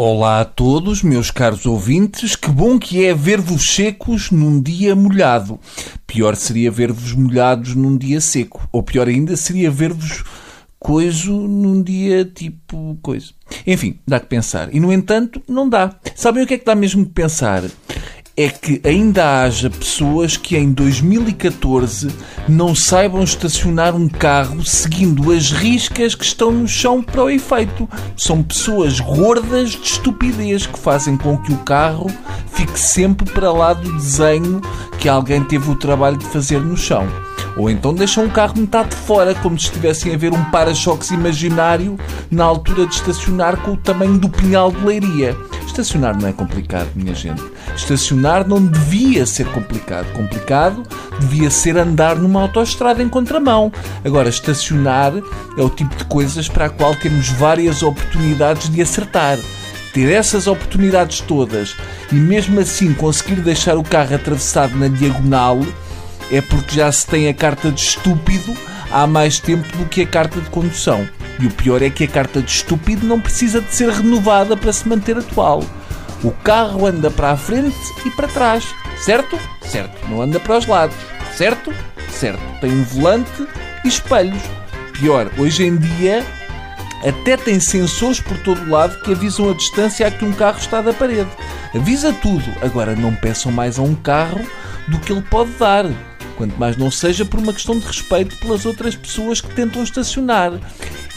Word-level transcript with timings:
Olá 0.00 0.42
a 0.42 0.44
todos, 0.44 1.02
meus 1.02 1.32
caros 1.32 1.66
ouvintes. 1.66 2.36
Que 2.36 2.48
bom 2.48 2.78
que 2.78 3.04
é 3.04 3.12
ver-vos 3.12 3.74
secos 3.74 4.30
num 4.30 4.62
dia 4.62 4.94
molhado. 4.94 5.58
Pior 6.06 6.36
seria 6.36 6.70
ver-vos 6.70 7.14
molhados 7.14 7.74
num 7.74 7.96
dia 7.96 8.20
seco. 8.20 8.68
Ou 8.70 8.80
pior 8.80 9.08
ainda 9.08 9.36
seria 9.36 9.68
ver-vos 9.72 10.22
coiso 10.78 11.32
num 11.32 11.82
dia 11.82 12.24
tipo 12.24 12.96
coisa. 13.02 13.32
Enfim, 13.66 13.98
dá 14.06 14.20
que 14.20 14.26
pensar. 14.26 14.72
E 14.72 14.78
no 14.78 14.92
entanto, 14.92 15.42
não 15.48 15.68
dá. 15.68 15.96
Sabem 16.14 16.44
o 16.44 16.46
que 16.46 16.54
é 16.54 16.58
que 16.58 16.64
dá 16.64 16.76
mesmo 16.76 17.04
que 17.04 17.10
pensar? 17.10 17.64
É 18.38 18.48
que 18.48 18.80
ainda 18.84 19.42
haja 19.42 19.68
pessoas 19.68 20.36
que 20.36 20.56
em 20.56 20.70
2014 20.70 22.08
não 22.48 22.72
saibam 22.72 23.24
estacionar 23.24 23.96
um 23.96 24.08
carro 24.08 24.64
seguindo 24.64 25.32
as 25.32 25.50
riscas 25.50 26.14
que 26.14 26.24
estão 26.24 26.52
no 26.52 26.68
chão 26.68 27.02
para 27.02 27.24
o 27.24 27.28
efeito. 27.28 27.90
São 28.16 28.40
pessoas 28.40 29.00
gordas 29.00 29.70
de 29.70 29.82
estupidez 29.82 30.68
que 30.68 30.78
fazem 30.78 31.16
com 31.16 31.36
que 31.36 31.52
o 31.52 31.58
carro 31.64 32.08
fique 32.52 32.78
sempre 32.78 33.28
para 33.28 33.50
lá 33.50 33.72
do 33.72 33.92
desenho 33.94 34.60
que 35.00 35.08
alguém 35.08 35.42
teve 35.42 35.68
o 35.68 35.74
trabalho 35.74 36.16
de 36.16 36.26
fazer 36.26 36.60
no 36.60 36.76
chão. 36.76 37.08
Ou 37.56 37.68
então 37.68 37.92
deixam 37.92 38.24
o 38.24 38.30
carro 38.30 38.54
metade 38.56 38.90
de 38.90 38.96
fora, 38.96 39.34
como 39.34 39.58
se 39.58 39.66
estivessem 39.66 40.14
a 40.14 40.16
ver 40.16 40.32
um 40.32 40.44
para-choques 40.44 41.10
imaginário 41.10 41.98
na 42.30 42.44
altura 42.44 42.86
de 42.86 42.94
estacionar 42.94 43.56
com 43.62 43.72
o 43.72 43.76
tamanho 43.76 44.16
do 44.16 44.28
pinhal 44.28 44.70
de 44.70 44.86
leiria. 44.86 45.36
Estacionar 45.78 46.20
não 46.20 46.28
é 46.28 46.32
complicado, 46.32 46.88
minha 46.96 47.14
gente. 47.14 47.40
Estacionar 47.76 48.48
não 48.48 48.60
devia 48.66 49.24
ser 49.24 49.46
complicado. 49.52 50.12
Complicado 50.12 50.82
devia 51.20 51.50
ser 51.50 51.78
andar 51.78 52.16
numa 52.16 52.42
autoestrada 52.42 53.00
em 53.00 53.08
contramão. 53.08 53.70
Agora, 54.04 54.28
estacionar 54.28 55.12
é 55.56 55.62
o 55.62 55.70
tipo 55.70 55.94
de 55.94 56.04
coisas 56.06 56.48
para 56.48 56.64
a 56.64 56.68
qual 56.68 56.96
temos 56.96 57.28
várias 57.28 57.84
oportunidades 57.84 58.68
de 58.68 58.82
acertar. 58.82 59.38
Ter 59.94 60.10
essas 60.10 60.48
oportunidades 60.48 61.20
todas 61.20 61.76
e 62.10 62.16
mesmo 62.16 62.58
assim 62.58 62.92
conseguir 62.92 63.40
deixar 63.40 63.78
o 63.78 63.84
carro 63.84 64.16
atravessado 64.16 64.76
na 64.76 64.88
diagonal 64.88 65.60
é 66.32 66.40
porque 66.40 66.74
já 66.74 66.90
se 66.90 67.06
tem 67.06 67.28
a 67.28 67.34
carta 67.34 67.70
de 67.70 67.82
estúpido 67.82 68.52
há 68.90 69.06
mais 69.06 69.38
tempo 69.38 69.64
do 69.76 69.84
que 69.84 70.02
a 70.02 70.06
carta 70.08 70.40
de 70.40 70.50
condução. 70.50 71.08
E 71.38 71.46
o 71.46 71.50
pior 71.50 71.82
é 71.82 71.90
que 71.90 72.04
a 72.04 72.08
carta 72.08 72.42
de 72.42 72.50
estúpido 72.50 73.06
não 73.06 73.20
precisa 73.20 73.60
de 73.60 73.72
ser 73.72 73.90
renovada 73.90 74.56
para 74.56 74.72
se 74.72 74.88
manter 74.88 75.16
atual. 75.16 75.62
O 76.22 76.32
carro 76.32 76.84
anda 76.86 77.10
para 77.10 77.30
a 77.30 77.36
frente 77.36 77.76
e 78.04 78.10
para 78.10 78.26
trás, 78.26 78.64
certo? 78.98 79.38
Certo. 79.62 80.08
Não 80.08 80.20
anda 80.20 80.40
para 80.40 80.58
os 80.58 80.66
lados, 80.66 80.96
certo? 81.36 81.72
Certo. 82.10 82.42
Tem 82.60 82.72
um 82.72 82.82
volante 82.82 83.46
e 83.84 83.88
espelhos. 83.88 84.42
Pior, 84.92 85.30
hoje 85.38 85.64
em 85.64 85.76
dia 85.76 86.26
até 87.06 87.36
tem 87.36 87.60
sensores 87.60 88.20
por 88.20 88.36
todo 88.38 88.68
lado 88.68 89.00
que 89.02 89.12
avisam 89.12 89.50
a 89.50 89.54
distância 89.54 90.08
a 90.08 90.10
que 90.10 90.24
um 90.24 90.32
carro 90.32 90.58
está 90.58 90.82
da 90.82 90.92
parede. 90.92 91.30
Avisa 91.72 92.12
tudo. 92.12 92.44
Agora 92.60 92.96
não 92.96 93.14
peçam 93.14 93.52
mais 93.52 93.78
a 93.78 93.82
um 93.82 93.94
carro 93.94 94.44
do 94.88 94.98
que 94.98 95.12
ele 95.12 95.22
pode 95.22 95.50
dar 95.52 95.84
quanto 96.38 96.56
mais 96.56 96.76
não 96.76 96.88
seja 96.88 97.24
por 97.24 97.40
uma 97.40 97.52
questão 97.52 97.76
de 97.76 97.84
respeito 97.84 98.36
pelas 98.36 98.64
outras 98.64 98.94
pessoas 98.94 99.40
que 99.40 99.52
tentam 99.54 99.82
estacionar. 99.82 100.52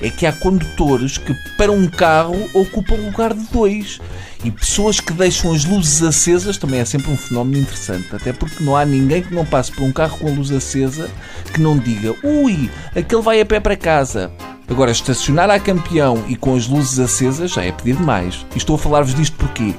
É 0.00 0.10
que 0.10 0.26
há 0.26 0.32
condutores 0.32 1.16
que, 1.16 1.34
para 1.56 1.72
um 1.72 1.86
carro, 1.86 2.48
ocupam 2.52 2.94
o 2.94 3.06
lugar 3.06 3.32
de 3.32 3.44
dois. 3.46 3.98
E 4.44 4.50
pessoas 4.50 5.00
que 5.00 5.12
deixam 5.12 5.52
as 5.52 5.64
luzes 5.64 6.02
acesas 6.02 6.58
também 6.58 6.80
é 6.80 6.84
sempre 6.84 7.10
um 7.10 7.16
fenómeno 7.16 7.58
interessante. 7.58 8.14
Até 8.14 8.32
porque 8.32 8.62
não 8.62 8.76
há 8.76 8.84
ninguém 8.84 9.22
que 9.22 9.34
não 9.34 9.44
passe 9.44 9.72
por 9.72 9.82
um 9.82 9.92
carro 9.92 10.18
com 10.18 10.28
a 10.28 10.30
luz 10.30 10.50
acesa 10.50 11.10
que 11.52 11.60
não 11.60 11.78
diga 11.78 12.14
ui, 12.22 12.70
aquele 12.94 13.22
vai 13.22 13.40
a 13.40 13.46
pé 13.46 13.58
para 13.58 13.76
casa. 13.76 14.30
Agora, 14.68 14.90
estacionar 14.90 15.48
a 15.48 15.60
campeão 15.60 16.24
e 16.28 16.36
com 16.36 16.54
as 16.54 16.66
luzes 16.66 16.98
acesas 16.98 17.52
já 17.52 17.64
é 17.64 17.72
pedir 17.72 17.96
demais. 17.96 18.44
E 18.54 18.58
estou 18.58 18.76
a 18.76 18.78
falar-vos 18.78 19.14
disto 19.14 19.36
porquê? 19.36 19.74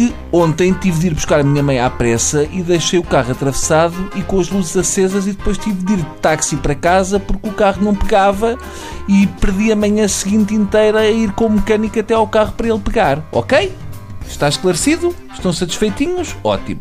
Porque 0.00 0.14
ontem 0.32 0.72
tive 0.72 0.98
de 0.98 1.06
ir 1.08 1.14
buscar 1.14 1.40
a 1.40 1.42
minha 1.42 1.62
mãe 1.62 1.78
à 1.78 1.90
pressa 1.90 2.48
e 2.50 2.62
deixei 2.62 2.98
o 2.98 3.02
carro 3.02 3.32
atravessado 3.32 3.94
e 4.14 4.22
com 4.22 4.40
as 4.40 4.48
luzes 4.48 4.74
acesas 4.74 5.26
e 5.26 5.32
depois 5.32 5.58
tive 5.58 5.84
de 5.84 5.92
ir 5.92 5.96
de 5.96 6.04
táxi 6.22 6.56
para 6.56 6.74
casa 6.74 7.20
porque 7.20 7.48
o 7.48 7.52
carro 7.52 7.84
não 7.84 7.94
pegava 7.94 8.56
e 9.06 9.26
perdi 9.40 9.70
a 9.70 9.76
manhã 9.76 10.08
seguinte 10.08 10.54
inteira 10.54 11.00
a 11.00 11.10
ir 11.10 11.32
com 11.32 11.46
o 11.46 11.50
mecânico 11.50 12.00
até 12.00 12.14
ao 12.14 12.26
carro 12.26 12.52
para 12.52 12.68
ele 12.68 12.78
pegar. 12.78 13.22
Ok? 13.30 13.74
Está 14.26 14.48
esclarecido? 14.48 15.14
Estão 15.34 15.52
satisfeitinhos? 15.52 16.34
Ótimo. 16.42 16.80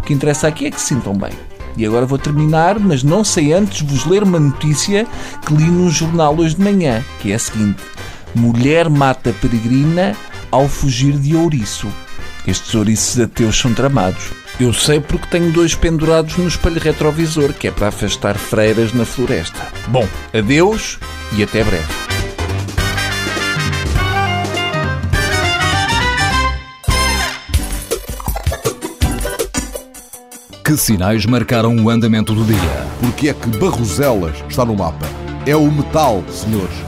O 0.00 0.02
que 0.02 0.12
interessa 0.12 0.48
aqui 0.48 0.66
é 0.66 0.70
que 0.70 0.80
se 0.80 0.88
sintam 0.88 1.14
bem. 1.14 1.32
E 1.74 1.86
agora 1.86 2.04
vou 2.04 2.18
terminar, 2.18 2.78
mas 2.78 3.02
não 3.02 3.24
sei 3.24 3.52
antes 3.52 3.80
vos 3.80 4.04
ler 4.04 4.22
uma 4.22 4.40
notícia 4.40 5.06
que 5.46 5.54
li 5.54 5.64
num 5.64 5.88
jornal 5.88 6.36
hoje 6.36 6.56
de 6.56 6.62
manhã, 6.62 7.02
que 7.20 7.32
é 7.32 7.36
a 7.36 7.38
seguinte: 7.38 7.82
Mulher 8.34 8.90
mata 8.90 9.32
peregrina 9.40 10.14
ao 10.50 10.68
fugir 10.68 11.16
de 11.18 11.36
ouriço. 11.36 11.88
Estes 12.48 12.74
ouriços 12.74 13.20
ateus 13.20 13.58
são 13.58 13.74
tramados. 13.74 14.30
Eu 14.58 14.72
sei 14.72 15.00
porque 15.00 15.26
tenho 15.26 15.52
dois 15.52 15.74
pendurados 15.74 16.38
no 16.38 16.48
espelho 16.48 16.80
retrovisor, 16.80 17.52
que 17.52 17.68
é 17.68 17.70
para 17.70 17.88
afastar 17.88 18.38
freiras 18.38 18.94
na 18.94 19.04
floresta. 19.04 19.60
Bom, 19.88 20.08
adeus 20.32 20.98
e 21.36 21.42
até 21.42 21.62
breve. 21.62 21.84
Que 30.64 30.74
sinais 30.78 31.26
marcaram 31.26 31.76
o 31.76 31.90
andamento 31.90 32.34
do 32.34 32.44
dia? 32.44 32.86
Porque 33.00 33.28
é 33.28 33.34
que 33.34 33.58
Barroselas 33.58 34.42
está 34.48 34.64
no 34.64 34.74
mapa? 34.74 35.06
É 35.44 35.54
o 35.54 35.70
metal, 35.70 36.24
senhores. 36.30 36.87